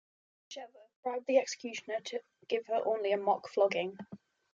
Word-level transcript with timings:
Bestuzheva 0.47 0.87
bribed 1.03 1.27
the 1.27 1.37
executioner 1.37 1.99
to 1.99 2.23
give 2.47 2.65
her 2.65 2.81
only 2.87 3.11
a 3.11 3.17
mock 3.17 3.47
flogging. 3.47 3.99